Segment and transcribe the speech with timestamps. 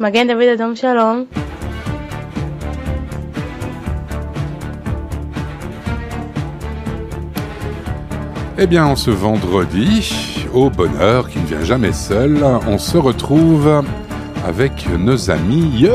[0.00, 1.26] Magen David Adam Shalom.
[8.58, 12.38] Eh bien, en ce vendredi, au bonheur qui ne vient jamais seul,
[12.68, 13.84] on se retrouve
[14.44, 15.86] avec nos amis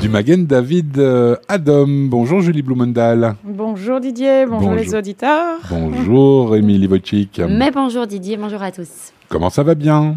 [0.00, 1.86] du Magen David euh, Adam.
[1.88, 3.34] Bonjour Julie Blumendal.
[3.42, 5.58] Bonjour Didier, bonjour, les auditeurs.
[5.68, 7.40] Bonjour Émilie Wojcik.
[7.48, 9.12] Mais bonjour Didier, bonjour à tous.
[9.28, 10.14] Comment ça va bien?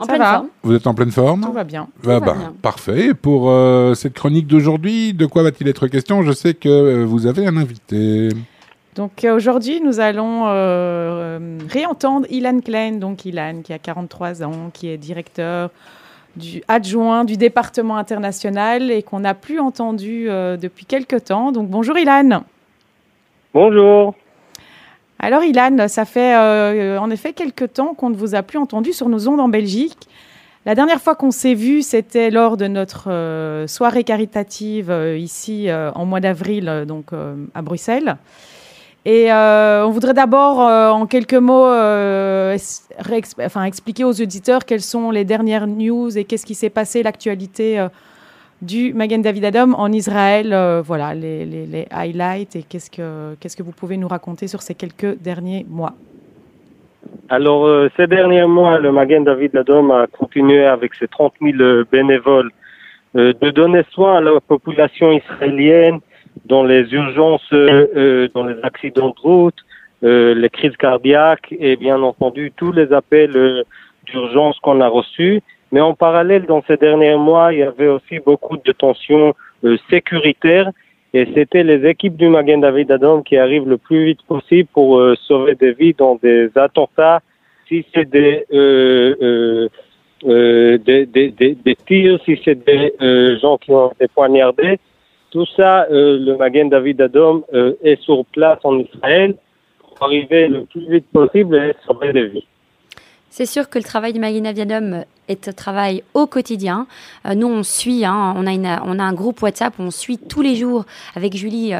[0.00, 0.48] En pleine forme.
[0.62, 1.88] Vous êtes en pleine forme Tout va bien.
[2.08, 3.14] Ah bah, Parfait.
[3.14, 7.26] Pour euh, cette chronique d'aujourd'hui, de quoi va-t-il être question Je sais que euh, vous
[7.26, 8.30] avez un invité.
[8.96, 10.44] Donc aujourd'hui, nous allons
[11.68, 15.70] réentendre Ilan Klein, donc Ilan qui a 43 ans, qui est directeur
[16.36, 21.52] du adjoint du département international et qu'on n'a plus entendu euh, depuis quelque temps.
[21.52, 22.42] Donc bonjour Ilan.
[23.52, 24.14] Bonjour.
[25.20, 28.92] Alors Ilan, ça fait euh, en effet quelque temps qu'on ne vous a plus entendu
[28.92, 30.08] sur nos ondes en Belgique.
[30.66, 36.04] La dernière fois qu'on s'est vu, c'était lors de notre euh, soirée caritative ici en
[36.06, 37.12] mois d'avril, donc
[37.54, 38.16] à Bruxelles.
[39.06, 42.56] Et euh, on voudrait d'abord, euh, en quelques mots, euh,
[43.40, 47.86] enfin, expliquer aux auditeurs quelles sont les dernières news et qu'est-ce qui s'est passé, l'actualité
[48.62, 50.54] du Magen David Adam en Israël.
[50.84, 55.18] voilà, les, highlights et qu'est-ce que, qu'est-ce que vous pouvez nous raconter sur ces quelques
[55.20, 55.94] derniers mois?
[57.28, 62.50] Alors, ces derniers mois, le Magen David Adam a continué avec ses 30 000 bénévoles
[63.14, 66.00] de donner soin à la population israélienne
[66.46, 69.58] dans les urgences, euh, euh, dans les accidents de route,
[70.02, 73.64] euh, les crises cardiaques et bien entendu tous les appels
[74.06, 75.42] d'urgence qu'on a reçus.
[75.72, 79.34] Mais en parallèle, dans ces derniers mois, il y avait aussi beaucoup de tensions
[79.88, 80.70] sécuritaires
[81.12, 85.02] et c'était les équipes du Magen David Adam qui arrivent le plus vite possible pour
[85.26, 87.20] sauver des vies dans des attentats,
[87.68, 89.68] si c'est des, euh,
[90.24, 92.94] euh, des, des, des, des, tirs, si c'est des
[93.40, 94.78] gens qui ont été poignardés.
[95.30, 99.36] Tout ça, euh, le Magen David Adom euh, est sur place en Israël
[99.78, 102.46] pour arriver le plus vite possible et sauver des vies.
[103.30, 106.86] C'est sûr que le travail du Magen David Adom est un travail au quotidien.
[107.26, 108.46] Euh, nous, on suit, hein, on,
[108.98, 111.72] a un groupe WhatsApp, on suit tous les jours avec Julie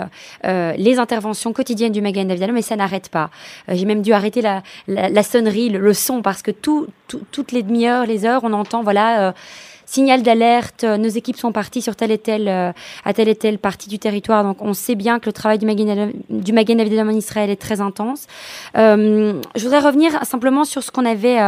[0.44, 3.30] les interventions quotidiennes du Magen David Adom, mais ça n'arrête pas.
[3.68, 8.24] J'ai même dû arrêter la, sonnerie, le, son, parce que tout, toutes les demi-heures, les
[8.24, 9.34] heures, on entend, voilà
[9.90, 12.72] signal d'alerte, euh, nos équipes sont parties sur telle et telle, euh,
[13.04, 14.44] à telle et telle partie du territoire.
[14.44, 17.80] Donc on sait bien que le travail du Magen, du Magen en Israël est très
[17.80, 18.28] intense.
[18.76, 21.38] Euh, je voudrais revenir simplement sur ce qu'on avait,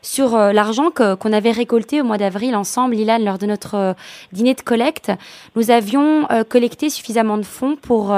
[0.00, 3.94] sur l'argent qu'on avait récolté au mois d'avril ensemble, Ilan, lors de notre
[4.32, 5.12] dîner de collecte.
[5.56, 8.14] Nous avions collecté suffisamment de fonds pour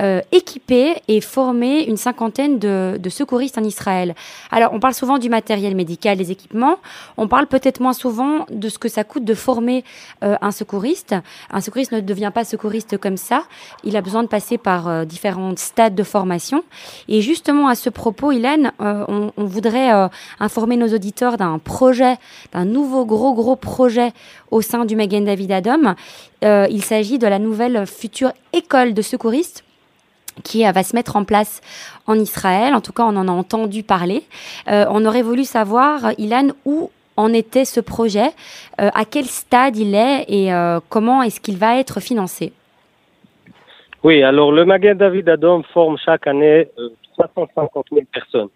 [0.00, 4.14] euh, équiper et former une cinquantaine de, de, secouristes en Israël.
[4.50, 6.78] Alors, on parle souvent du matériel médical, des équipements.
[7.18, 9.84] On parle peut-être moins souvent de ce que ça coûte de former
[10.22, 11.14] euh, un secouriste.
[11.50, 13.44] Un secouriste ne devient pas secouriste comme ça.
[13.84, 16.62] Il a besoin de passer par euh, différents stades de formation.
[17.08, 19.90] Et justement, à ce propos, Hélène, on, on, voudrait
[20.38, 22.16] informer nos auditeurs d'un projet,
[22.52, 24.12] d'un nouveau gros, gros projet
[24.50, 25.94] au sein du Magen David Adom.
[26.42, 29.64] il s'agit de la nouvelle future école de secouristes
[30.42, 31.60] qui va se mettre en place
[32.06, 32.74] en Israël.
[32.74, 34.24] En tout cas, on en a entendu parler.
[34.68, 38.28] Euh, on aurait voulu savoir, Ilan, où en était ce projet,
[38.80, 42.52] euh, à quel stade il est et euh, comment est-ce qu'il va être financé?
[44.02, 46.68] Oui, alors le Magen David Adom forme chaque année
[47.18, 48.48] 350 000 personnes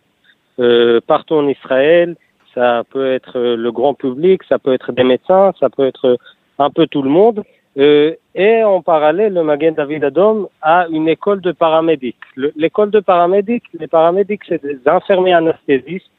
[1.06, 2.16] partout en Israël.
[2.54, 6.16] Ça peut être le grand public, ça peut être des médecins, ça peut être
[6.58, 7.44] un peu tout le monde.
[7.76, 12.16] Euh, et en parallèle, le Magen David Adom a une école de paramédics.
[12.36, 16.10] L'école de paramédics, les paramédics, c'est des infirmiers anesthésistes,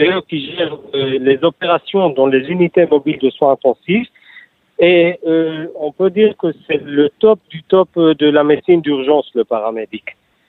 [0.00, 4.08] eux qui gèrent euh, les opérations dans les unités mobiles de soins intensifs.
[4.78, 9.30] Et euh, on peut dire que c'est le top du top de la médecine d'urgence,
[9.34, 10.04] le paramédic.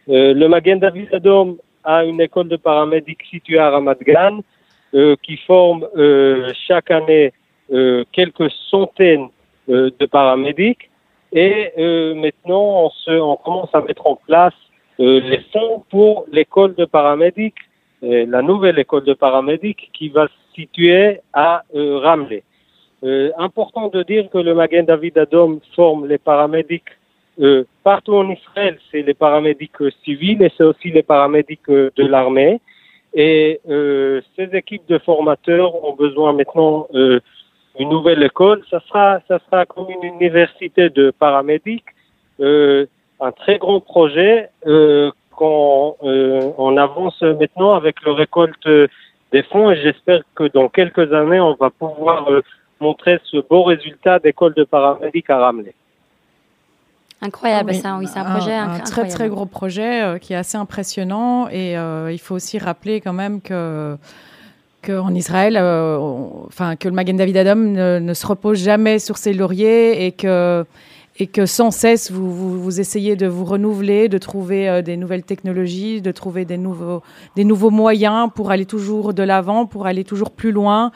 [0.08, 4.40] le Magen David Adom a une école de paramédics située à Ramat Gan,
[5.22, 5.88] qui forme
[6.68, 7.34] chaque année
[8.12, 9.30] quelques centaines
[9.68, 10.92] euh, de paramédics.
[11.34, 14.54] Et euh, maintenant, on, se, on commence à mettre en place
[15.00, 17.58] euh, les fonds pour l'école de paramédics,
[18.06, 22.44] la nouvelle école de paramédics qui va se situer à Ramleh.
[23.38, 26.92] important de dire que le Magen David Adom forme les paramédics
[27.84, 32.62] partout en Israël, c'est les paramédics civils et c'est aussi les paramédics de l'armée.
[33.14, 33.60] Et
[34.36, 36.88] ces équipes de formateurs ont besoin maintenant
[37.80, 41.86] une nouvelle école, ça sera, ça sera comme une université de paramédics,
[42.40, 42.86] euh,
[43.20, 48.68] un très grand projet euh, qu'on euh, on avance maintenant avec le récolte
[49.32, 52.42] des fonds et j'espère que dans quelques années on va pouvoir euh,
[52.80, 55.74] montrer ce beau résultat d'école de paramédic à Ramley.
[57.22, 60.58] Incroyable, ça, oui, c'est un projet un, très très gros projet euh, qui est assez
[60.58, 63.98] impressionnant et euh, il faut aussi rappeler quand même que
[64.84, 65.98] qu'en Israël, euh,
[66.46, 70.64] enfin que le Magen David Adam ne, se repose jamais sur ses lauriers et que
[71.18, 76.02] et que sans cesse vous, vous, essayez de vous renouveler, de trouver des nouvelles technologies,
[76.02, 77.02] de trouver des nouveaux
[77.36, 80.92] des nouveaux moyens pour aller toujours de l'avant, pour aller toujours plus loin,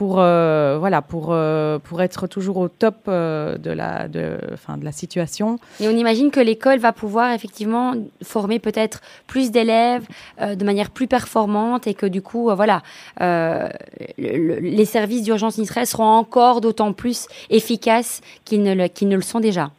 [0.00, 4.78] pour euh, voilà pour euh, pour être toujours au top euh, de la de enfin
[4.78, 5.58] de la situation.
[5.78, 7.92] Et on imagine que l'école va pouvoir effectivement
[8.22, 10.06] former peut-être plus d'élèves
[10.40, 12.80] de manière plus performante et que du coup voilà
[13.20, 19.16] les services d'urgence en Israël seront encore d'autant plus efficaces qu'ils ne le, qu'ils ne
[19.16, 19.70] le sont déjà.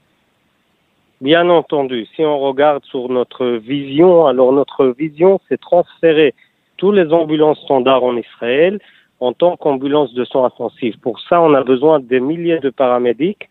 [1.19, 6.35] Bien entendu, si on regarde sur notre vision, alors notre vision c'est transférer
[6.77, 8.79] tous les ambulances standards en Israël
[9.21, 10.97] en tant qu'ambulance de soins intensifs.
[10.99, 13.47] Pour ça, on a besoin des milliers de paramédics.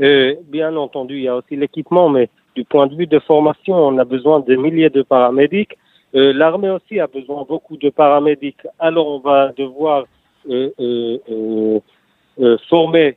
[0.00, 3.74] Euh, bien entendu, il y a aussi l'équipement, mais du point de vue de formation,
[3.74, 5.76] on a besoin de milliers de paramédics.
[6.14, 8.64] Euh, L'armée aussi a besoin beaucoup de paramédics.
[8.78, 10.04] Alors, on va devoir
[10.48, 13.16] euh, euh, euh former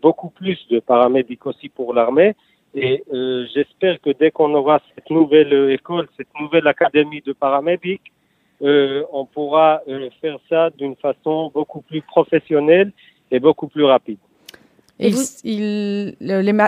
[0.00, 2.36] beaucoup plus de paramédics aussi pour l'armée.
[2.74, 3.02] Et
[3.52, 8.12] j'espère que dès qu'on aura cette nouvelle école, cette nouvelle académie de paramédics,
[8.62, 12.90] euh, on pourra euh, faire ça d'une façon beaucoup plus professionnelle
[13.30, 14.18] et beaucoup plus rapide.
[14.98, 15.10] Et
[15.44, 16.16] les,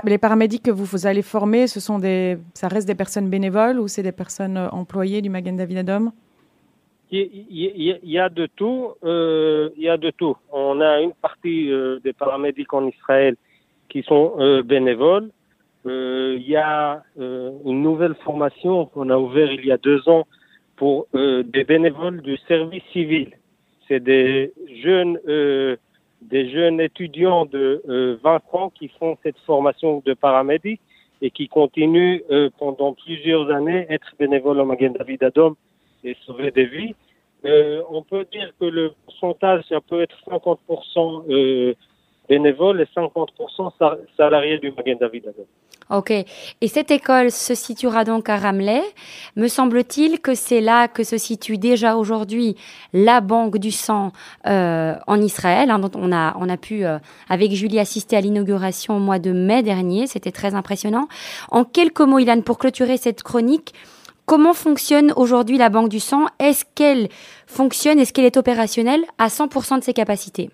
[0.04, 3.88] les, paramédics que vous, allez former, ce sont des, ça reste des personnes bénévoles ou
[3.88, 6.12] c'est des personnes euh, employées du Magen David Adom?
[7.10, 8.92] Il, y a de tout.
[9.02, 10.36] il y a de tout.
[10.52, 11.70] On a une partie
[12.04, 13.34] des paramédics en Israël
[13.88, 15.30] qui sont bénévoles.
[15.86, 20.26] il y a une nouvelle formation qu'on a ouverte il y a deux ans
[20.78, 23.36] pour euh, des bénévoles du service civil.
[23.88, 24.52] C'est des
[24.82, 25.76] jeunes, euh,
[26.22, 27.82] des jeunes étudiants de
[28.22, 30.80] 20 euh, ans qui font cette formation de paramédic
[31.20, 32.20] et qui continuent
[32.60, 35.56] pendant plusieurs années être bénévoles au Magen David Adom
[36.04, 36.94] et sauver des vies.
[37.90, 41.74] on peut dire que le pourcentage, ça peut être 50%
[42.28, 43.72] bénévoles et 50%
[44.16, 45.24] salariés du Magen David.
[45.90, 46.10] Ok.
[46.10, 48.82] Et cette école se situera donc à Ramleh.
[49.36, 52.56] Me semble-t-il que c'est là que se situe déjà aujourd'hui
[52.92, 54.12] la Banque du sang
[54.46, 56.98] euh, en Israël, hein, dont on a, on a pu, euh,
[57.30, 60.06] avec Julie, assister à l'inauguration au mois de mai dernier.
[60.06, 61.08] C'était très impressionnant.
[61.50, 63.72] En quelques mots, Ilan, pour clôturer cette chronique,
[64.26, 66.26] comment fonctionne aujourd'hui la Banque du sang?
[66.38, 67.08] Est-ce qu'elle
[67.46, 67.98] fonctionne?
[67.98, 69.04] Est-ce qu'elle est opérationnelle?
[69.16, 70.50] À 100% de ses capacités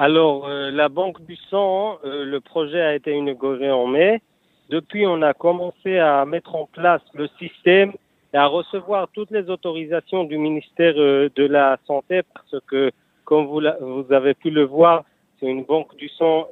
[0.00, 4.22] alors, euh, la Banque du sang, euh, le projet a été inauguré en mai.
[4.70, 7.92] Depuis, on a commencé à mettre en place le système
[8.32, 12.92] et à recevoir toutes les autorisations du ministère euh, de la Santé parce que,
[13.24, 15.02] comme vous, vous avez pu le voir,
[15.40, 16.46] c'est une banque du sang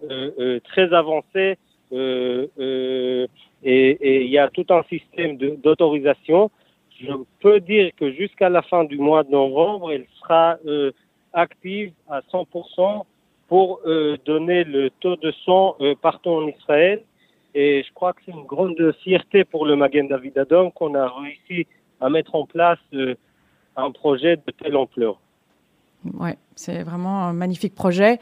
[0.64, 1.56] très avancée
[1.92, 3.28] et
[3.62, 6.50] il y a tout un système d'autorisation.
[7.00, 10.56] Je peux dire que jusqu'à la fin du mois de novembre, elle sera
[11.32, 13.04] active à 100%
[13.48, 17.02] pour euh, donner le taux de sang euh, partout en Israël.
[17.54, 21.08] Et je crois que c'est une grande fierté pour le Magen David Adom qu'on a
[21.08, 21.66] réussi
[22.00, 23.14] à mettre en place euh,
[23.76, 25.18] un projet de telle ampleur.
[26.18, 28.18] Oui, c'est vraiment un magnifique projet.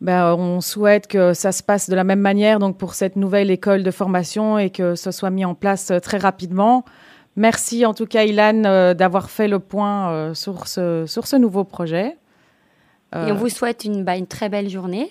[0.00, 3.50] Ben, on souhaite que ça se passe de la même manière donc pour cette nouvelle
[3.50, 6.84] école de formation et que ce soit mis en place très rapidement.
[7.34, 12.16] Merci en tout cas, Ilan, d'avoir fait le point sur, ce, sur ce nouveau projet.
[13.14, 13.32] Et on euh.
[13.34, 15.10] vous souhaite une, bah, une, très belle journée.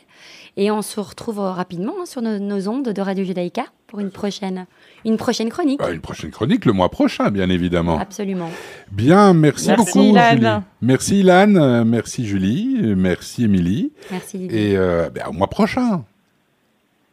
[0.55, 4.65] Et on se retrouve rapidement hein, sur nos, ondes de Radio Judaïka pour une prochaine,
[5.05, 5.79] une prochaine chronique.
[5.79, 7.99] Bah, une prochaine chronique le mois prochain, bien évidemment.
[7.99, 8.49] Absolument.
[8.91, 10.63] Bien, merci, beaucoup, Ilan.
[10.81, 11.55] Merci, Ilan.
[11.55, 12.79] Euh, merci, Julie.
[12.95, 13.91] Merci, Émilie.
[14.11, 16.03] Merci, Et euh, bah, au mois prochain.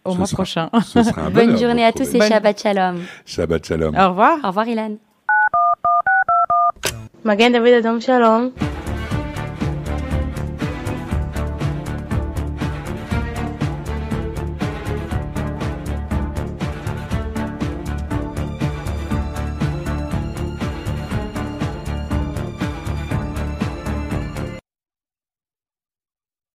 [0.04, 0.70] Au mois prochain.
[1.32, 3.00] Bonne journée à tous et Shabbat Shalom.
[3.24, 3.94] Shabbat Shalom.
[3.94, 4.38] Au revoir.
[4.42, 4.96] Au revoir, Ilan.
[7.24, 8.52] Magen David Adam Shalom.